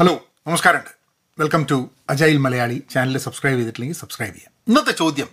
[0.00, 0.90] Hello നമസ്കാരമുണ്ട്
[1.38, 4.52] welcome to agile Malayali channel subscribe ചെയ്തിട്ടില്ലെങ്കിൽ subscribe ചെയ്യാം.
[4.68, 5.28] ഇന്നത്തെ ചോദ്യം.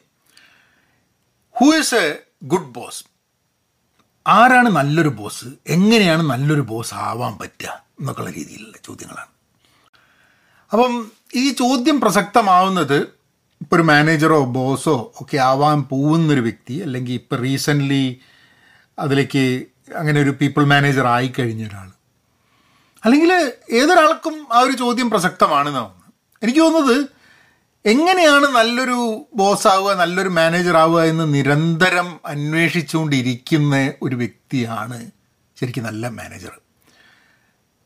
[1.51, 3.03] Who is a good boss
[4.27, 9.27] ആരാണ് നല്ലൊരു ബോസ് എങ്ങനെയാണ് നല്ലൊരു ബോസ് ആവാൻ പറ്റുക എന്നൊക്കെയുള്ള രീതിയിലുള്ള ചോദ്യങ്ങളാണ്.
[10.73, 12.97] അപ്പം ഈ ചോദ്യം പ്രസക്തമാവുന്നത്
[13.61, 18.19] ഇപ്പോൾ ഒരു മാനേജറോ ബോസോ ഒക്കെ ആവാൻ പോകുന്നൊരു വ്യക്തി അല്ലെങ്കിൽ ഇപ്പോൾ റീസെന്റ്ലി
[18.99, 21.96] അതിലേക്ക് അങ്ങനെ ഒരു പീപ്പിൾ മാനേജർ ആയിക്കഴിഞ്ഞ ഒരാൾ
[23.03, 23.31] അല്ലെങ്കിൽ
[23.71, 25.93] ഏതൊരാൾക്കും ആ ഒരു ചോദ്യം പ്രസക്തമാണെന്നാണ്
[26.41, 26.97] എനിക്ക് തോന്നുന്നത്
[27.85, 28.97] എങ്ങനെയാണ് നല്ലൊരു
[29.33, 34.97] ബോസ് ആവുക നല്ലൊരു മാനേജർ ആവുക എന്ന് നിരന്തരം അന്വേഷിച്ചുകൊണ്ടിരിക്കുന്ന ഒരു വ്യക്തിയാണ്
[35.57, 36.53] ശരിക്കും നല്ല മാനേജർ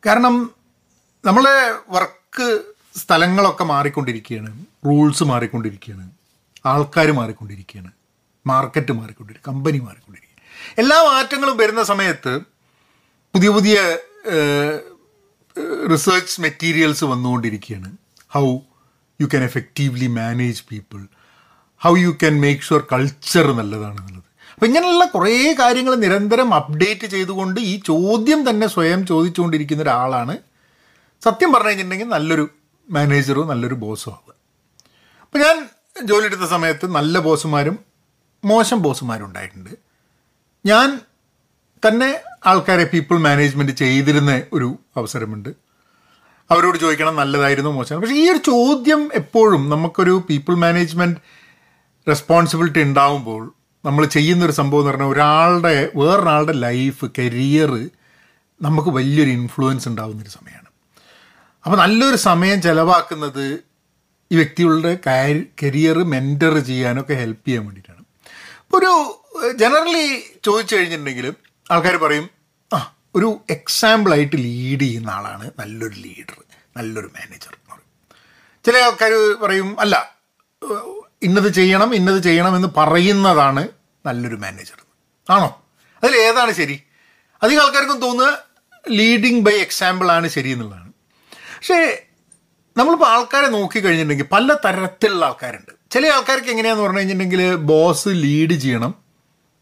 [0.03, 0.35] കാരണം
[1.23, 1.57] നമ്മളെ
[1.89, 2.47] വർക്ക്
[2.95, 4.51] സ്ഥലങ്ങളൊക്കെ മാറിക്കൊണ്ടിരിക്കുകയാണ്
[4.85, 6.07] റൂൾസ് മാറിക്കൊണ്ടിരിക്കുകയാണ്
[6.65, 7.91] ആൾക്കാർ മാറിക്കൊണ്ടിരിക്കുകയാണ്
[8.45, 10.29] മാർക്കറ്റ് മാറിക്കൊണ്ടിരിക്കുക കമ്പനി മാറിക്കൊണ്ടിരിക്കുക
[10.77, 12.33] എല്ലാ മാറ്റങ്ങളും വരുന്ന സമയത്ത്
[13.33, 13.77] പുതിയ പുതിയ
[15.91, 17.91] റിസർച്ച് മെറ്റീരിയൽസ് വന്നുകൊണ്ടിരിക്കുകയാണ്.
[18.29, 18.59] How
[19.21, 21.07] you can effectively manage people
[21.81, 24.23] how you can make sure culture നല്ലതാണെന്നുള്ളത്.
[24.53, 30.37] അപ്പം ഇങ്ങനെയുള്ള കുറേ കാര്യങ്ങൾ നിരന്തരം അപ്ഡേറ്റ് ചെയ്തുകൊണ്ട് ഈ ചോദ്യം തന്നെ സ്വയം ചോദിച്ചുകൊണ്ടിരിക്കുന്ന ഒരാളാണ്.
[31.23, 32.49] സത്യം പറഞ്ഞു കഴിഞ്ഞിട്ടുണ്ടെങ്കിൽ നല്ലൊരു
[32.89, 34.33] മാനേജറോ നല്ലൊരു ബോസോ ആവുക.
[35.21, 35.69] അപ്പം ഞാൻ
[36.03, 37.79] ജോലി എടുത്ത സമയത്ത് നല്ല ബോസുമാരും
[38.45, 39.69] മോശം ബോസുമാരും ഉണ്ടായിട്ടുണ്ട്.
[40.65, 40.99] ഞാൻ
[41.87, 45.49] തന്നെ ആൾക്കാരെ പീപ്പിൾ മാനേജ്മെന്റ് ചെയ്തിരുന്ന ഒരു അവസരമുണ്ട്.
[46.51, 48.01] അവരോട് ചോദിക്കണം നല്ലതായിരുന്നു മോശം.
[48.01, 51.19] പക്ഷേ ഈ ഒരു ചോദ്യം എപ്പോഴും നമുക്കൊരു പീപ്പിൾ മാനേജ്മെന്റ്
[52.07, 53.53] റെസ്പോൺസിബിലിറ്റി ഉണ്ടാവുമ്പോൾ
[53.85, 57.89] നമ്മൾ ചെയ്യുന്നൊരു സംഭവം എന്ന് പറഞ്ഞാൽ ഒരാളുടെ വേറൊരാളുടെ ലൈഫ് കരിയർ
[58.61, 60.67] നമുക്ക് വലിയൊരു ഇൻഫ്ലുവൻസ് ഉണ്ടാകുന്നൊരു സമയമാണ്.
[61.65, 63.59] അപ്പോൾ നല്ലൊരു സമയം ചിലവാക്കുന്നത്
[64.31, 64.99] ഈ വ്യക്തികളുടെ
[65.63, 68.05] കരിയർ മെന്റർ ചെയ്യാനൊക്കെ ഹെൽപ്പ് ചെയ്യാൻ വേണ്ടിയിട്ടാണ്.
[68.73, 69.19] ഒരു
[69.57, 71.33] ജനറലി ചോദിച്ചു കഴിഞ്ഞിട്ടുണ്ടെങ്കിൽ
[71.71, 72.29] ആൾക്കാർ പറയും
[72.73, 76.43] ആ ഒരു എക്സാമ്പിളായിട്ട് ലീഡ് ചെയ്യുന്ന ആളാണ് നല്ലൊരു ലീഡർ
[76.77, 77.89] നല്ലൊരു മാനേജർ എന്ന് പറയും.
[78.65, 79.11] ചില ആൾക്കാർ
[79.45, 80.15] പറയും അല്ല
[81.23, 83.67] ഇന്നത് ചെയ്യണം ഇന്നത് ചെയ്യണം എന്ന് പറയുന്നതാണ്
[84.05, 84.85] നല്ലൊരു മാനേജർ
[85.29, 85.65] ആണോ?
[86.03, 86.83] അതിൽ ഏതാണ് ശരി?
[87.43, 88.37] അധികം ആൾക്കാർക്കും തോന്നുക
[88.89, 90.93] ലീഡിങ് ബൈ എക്സാമ്പിളാണ് ശരി എന്നുള്ളതാണ്.
[91.31, 92.07] പക്ഷേ
[92.77, 95.71] നമ്മളിപ്പോൾ ആൾക്കാരെ നോക്കിക്കഴിഞ്ഞിട്ടുണ്ടെങ്കിൽ പല തരത്തിലുള്ള ആൾക്കാരുണ്ട്.
[95.91, 98.95] ചില ആൾക്കാർക്ക് എങ്ങനെയാണെന്ന് പറഞ്ഞു കഴിഞ്ഞിട്ടുണ്ടെങ്കിൽ ബോസ് ലീഡ് ചെയ്യണം.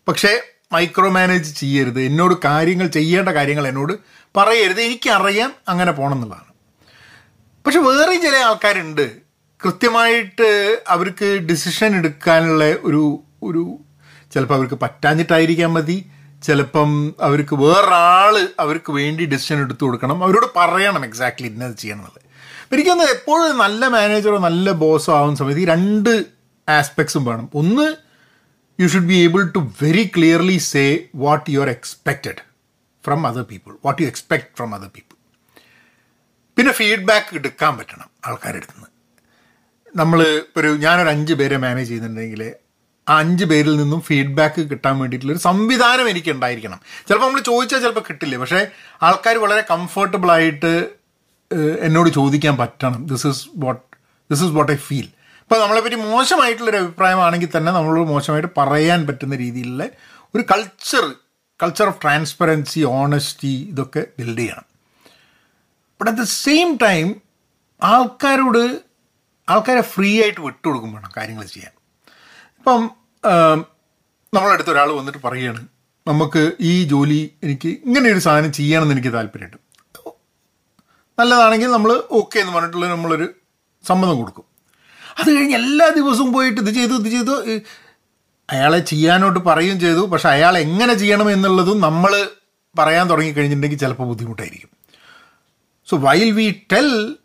[0.08, 0.42] പക്ഷേ
[0.72, 2.02] മൈക്രോ മാനേജ് ചെയ്യരുത്.
[2.02, 3.94] എന്നോട് കാര്യങ്ങൾ ചെയ്യേണ്ട കാര്യങ്ങൾ എന്നോട്
[4.38, 4.82] പറയരുത്.
[4.82, 6.50] എനിക്കറിയാം അങ്ങനെ പോകണം എന്നുള്ളതാണ്
[7.66, 9.12] പക്ഷെ വേറെ ചില ആൾക്കാരുണ്ട്.
[9.66, 13.78] കൃത്യമായിട്ട് അവർക്ക് ഡിസിഷൻ എടുക്കാനുള്ള ഒരു ഒരു
[14.34, 16.06] ചിലപ്പോൾ അവർക്ക് പറ്റാഞ്ഞിട്ടായിരിക്കാൻ മതി.
[16.44, 20.24] ചിലപ്പം അവർക്ക് വേറൊരാൾ അവർക്ക് വേണ്ടി ഡിസിഷൻ എടുത്തു കൊടുക്കണം.
[20.24, 22.22] അവരോട് പറയണം എക്സാക്ട്ലി ഇന്നത് ചെയ്യണം എന്നുള്ളത്
[22.74, 26.26] എനിക്കൊന്ന് എപ്പോഴും നല്ല മാനേജറോ നല്ല ബോസോ ആവുന്ന സമയത്ത് ഈ രണ്ട്
[26.70, 27.50] ആസ്പെക്ട്സും വേണം.
[27.54, 28.09] ഒന്ന്
[28.82, 30.84] you should be able to very clearly say
[31.16, 32.42] what you are expected
[33.06, 35.16] from other people what you expect from other people
[36.58, 38.90] പിന്നെ ഫീഡ്ബാക്ക് എടുക്കാൻ പറ്റണം ആൾക്കാരുടെ അടുത്ത് നിന്ന്.
[39.96, 40.20] നമ്മൾ
[40.58, 42.42] ഒരു ഞാനൊരു അഞ്ച് പേരെ മാനേജ് ചെയ്യുന്നുണ്ടെങ്കിൽ
[43.08, 46.80] ആ അഞ്ച് പേരിൽ നിന്നും ഫീഡ്ബാക്ക് കിട്ടാൻ വേണ്ടിയിട്ടുള്ളൊരു സംവിധാനം എനിക്ക് ഉണ്ടായിരിക്കണം.
[47.08, 48.38] ചിലപ്പോൾ നമ്മൾ ചോദിച്ചാൽ ചിലപ്പോൾ കിട്ടില്ല?
[48.38, 48.60] പക്ഷേ
[49.02, 50.74] ആൾക്കാർ വളരെ കംഫർട്ടബിളായിട്ട്
[51.88, 53.08] എന്നോട് ചോദിക്കാൻ പറ്റണം.
[53.08, 53.82] This is what
[54.32, 55.08] this is what I feel
[55.50, 59.84] ഇപ്പോൾ നമ്മളെപ്പറ്റി മോശമായിട്ടുള്ളൊരു അഭിപ്രായമാണെങ്കിൽ തന്നെ നമ്മളോട് മോശമായിട്ട് പറയാൻ പറ്റുന്ന രീതിയിലുള്ള
[60.36, 61.06] ഒരു culture
[61.60, 64.66] culture of transparency honesty ഇതൊക്കെ ബിൽഡ് ചെയ്യണം.
[65.98, 67.08] But at the same time
[67.82, 68.62] ആൾക്കാരോട്
[69.54, 71.74] ആൾക്കാരെ ഫ്രീ ആയിട്ട് വിട്ടുകൊടുക്കും വേണം കാര്യങ്ങൾ ചെയ്യാൻ.
[72.60, 72.84] ഇപ്പം
[74.34, 75.64] നമ്മളടുത്ത് ഒരാൾ വന്നിട്ട് പറയുകയാണ്
[76.08, 79.58] നമുക്ക് ഈ ജോലി എനിക്ക് ഇങ്ങനെ ഒരു സാധനം ചെയ്യണമെന്ന് എനിക്ക് താല്പര്യമുണ്ട്.
[81.18, 83.28] നല്ലതാണെങ്കിൽ നമ്മൾ ഓക്കെ എന്ന് പറഞ്ഞിട്ടുള്ള നമ്മളൊരു
[83.84, 84.49] സമ്മതം കൊടുക്കും.
[85.20, 87.36] അത് കഴിഞ്ഞ് എല്ലാ ദിവസവും പോയിട്ട് ഇത് ചെയ്തു ഇത് ചെയ്തു.
[88.50, 90.00] അയാളെ ചെയ്യാനോട്ട് പറയുകയും ചെയ്തു.
[90.00, 92.30] പക്ഷെ അയാൾ എങ്ങനെ ചെയ്യണം എന്നുള്ളതും നമ്മൾ
[92.78, 94.70] പറയാൻ തുടങ്ങിക്കഴിഞ്ഞിട്ടുണ്ടെങ്കിൽ ചിലപ്പോൾ ബുദ്ധിമുട്ടായിരിക്കും.
[95.88, 97.16] So while we tell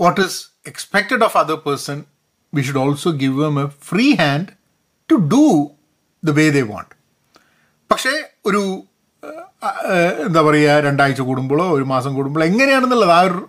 [0.00, 2.04] what is expected of other person
[2.54, 4.46] we should also give them a free hand
[5.10, 5.70] to do
[6.24, 6.94] the way they want
[7.90, 8.12] പക്ഷേ
[8.46, 8.84] ഒരു
[10.26, 13.48] എന്താ പറയുക രണ്ടാഴ്ച കൂടുമ്പോഴോ ഒരു മാസം കൂടുമ്പോഴോ എങ്ങനെയാണെന്നുള്ളത് ആ ഒരു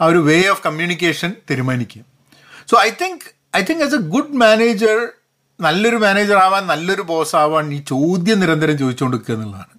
[0.00, 2.11] ആ ഒരു വേ ഓഫ് കമ്മ്യൂണിക്കേഷൻ തീരുമാനിക്കുക
[2.72, 3.24] so I think
[3.56, 5.08] I think as a good manager
[5.60, 9.74] നല്ലൊരു മാനേജർ ആവാൻ നല്ലൊരു ബോസ് ആവാൻ ഈ ചോദ്യം നിരന്തരം ചോദിച്ചുകൊണ്ടിരിക്കുക എന്നുള്ളതാണ്.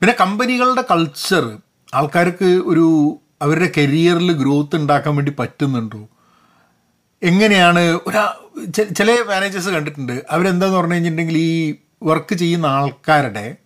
[0.00, 1.58] പിന്നെ കമ്പനികളുടെ കൾച്ചർ
[1.94, 2.86] ആൾക്കാർക്ക് ഒരു
[3.42, 6.08] അവരുടെ കരിയറിൽ ഗ്രോത്ത് ഉണ്ടാക്കാൻ വേണ്ടി പറ്റുന്നുണ്ടോ?
[7.22, 8.34] എങ്ങനെയാണ് ഒരാ
[8.98, 10.22] ചില മാനേജേഴ്സ് കണ്ടിട്ടുണ്ട്.
[10.30, 13.56] അവരെന്താന്ന് പറഞ്ഞു കഴിഞ്ഞിട്ടുണ്ടെങ്കിൽ ഈ വർക്ക് ചെയ്യുന്ന ആൾക്കാരുടെ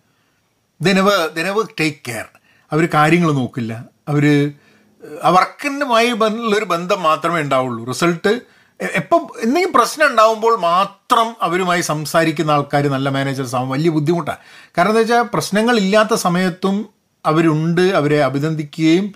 [0.81, 2.25] ദിനവ് ദിനവ് ടേക്ക് കെയർ
[2.71, 3.85] അവർ കാര്യങ്ങൾ നോക്കില്ല.
[4.07, 4.51] അവർ
[5.23, 7.85] ആ വർക്കിനുമായി ഉള്ളൊരു ബന്ധം മാത്രമേ ഉണ്ടാവുള്ളൂ.
[7.85, 8.41] റിസൾട്ട്
[8.79, 14.37] എപ്പം എന്തെങ്കിലും പ്രശ്നം ഉണ്ടാവുമ്പോൾ മാത്രം അവരുമായി സംസാരിക്കുന്ന ആൾക്കാർ നല്ല മാനേജേഴ്സ് ആവും വലിയ ബുദ്ധിമുട്ടാണ്
[14.77, 16.89] കാരണം എന്താ വെച്ചാൽ പ്രശ്നങ്ങളില്ലാത്ത സമയത്തും
[17.25, 19.13] അവരുണ്ട് അവരെ അഭിനന്ദിക്കുകയും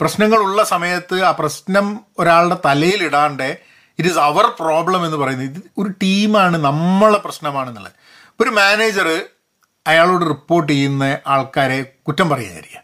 [0.00, 3.58] പ്രശ്നങ്ങളുള്ള സമയത്ത് ആ പ്രശ്നം ഒരാളുടെ തലയിലിടാണ്ട്
[3.98, 7.92] ഇറ്റ് ഈസ് അവർ പ്രോബ്ലം എന്ന് പറയുന്നത് ഇത് ഒരു ടീമാണ് നമ്മളെ പ്രശ്നമാണെന്നുള്ളത്.
[8.40, 9.24] ഒരു മാനേജർ
[9.86, 12.83] അയാളോട് റിപ്പോർട്ട് ചെയ്യുന്ന ആൾക്കാരെ കുറ്റം പറയാതിരിക്കുക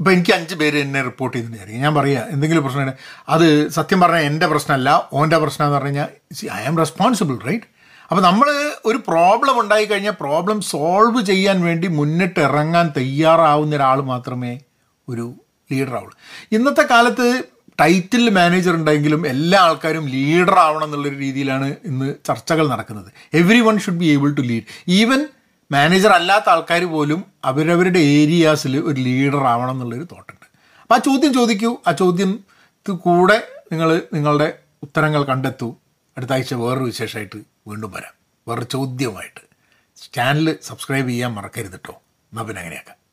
[0.00, 2.92] ഇപ്പം എനിക്ക് അഞ്ച് പേര് എന്നെ റിപ്പോർട്ട് ചെയ്തിട്ടുണ്ടായിരിക്കും ഞാൻ പറയുക എന്തെങ്കിലും പ്രശ്നം
[3.28, 6.10] അത് സത്യം പറഞ്ഞാൽ എന്റെ പ്രശ്നമല്ല ഓന്റെ പ്രശ്നം എന്ന് പറഞ്ഞു കഴിഞ്ഞാൽ
[6.60, 7.66] ഐ ആം റെസ്പോൺസിബിൾ റൈറ്റ്
[8.10, 8.48] അപ്പോൾ നമ്മൾ
[8.84, 14.52] ഒരു പ്രോബ്ലം ഉണ്ടായി കഴിഞ്ഞാൽ പ്രോബ്ലം സോൾവ് ചെയ്യാൻ വേണ്ടി മുന്നിട്ട് ഇറങ്ങാൻ തയ്യാറാവുന്ന ഒരാൾ മാത്രമേ
[15.08, 15.26] ഒരു
[15.70, 16.14] ലീഡർ ആവുള്ളൂ.
[16.52, 17.26] ഇന്നത്തെ കാലത്ത്
[17.80, 23.10] ടൈറ്റിൽ മാനേജർ ഉണ്ടെങ്കിലും എല്ലാ ആൾക്കാരും ലീഡർ ആവണം എന്നുള്ളൊരു രീതിയിലാണ് ഇന്ന് ചർച്ചകൾ നടക്കുന്നത്.
[23.60, 25.20] Everyone should be able to lead even
[25.70, 30.46] manager അല്ലാത്ത ആൾക്കാർ പോലും അവരവരുടെ ഏരിയാസിൽ ഒരു ലീഡർ ആവണം എന്നുള്ളൊരു തോട്ടുണ്ട്.
[30.82, 31.78] അപ്പോൾ ആ ചോദ്യം ചോദിക്കൂ.
[31.86, 32.44] ആ ചോദ്യം
[32.92, 35.76] കൂടെ നിങ്ങൾ നിങ്ങളുടെ ഉത്തരങ്ങൾ കണ്ടെത്തൂ.
[36.16, 37.38] അടുത്ത ആഴ്ച വേറൊരു വിശേഷമായിട്ട്
[37.68, 38.14] വീണ്ടും വരാം.
[38.48, 39.42] വേറൊരു ചോദ്യമായിട്ട്
[40.12, 41.92] ചാനൽ സബ്സ്ക്രൈബ് ചെയ്യാൻ മറക്കരുത് കേട്ടോ
[42.32, 43.07] എന്നാൽ പിന്നെ അങ്ങനെയാക്കാം.